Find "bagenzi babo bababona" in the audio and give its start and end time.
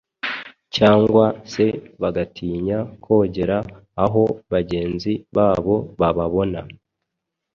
4.51-6.59